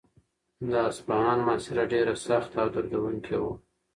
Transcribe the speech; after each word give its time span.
د 0.69 0.71
اصفهان 0.89 1.39
محاصره 1.45 1.83
ډېره 1.93 2.13
سخته 2.27 2.55
او 2.63 2.67
دردونکې 2.75 3.37
وه. 3.41 3.53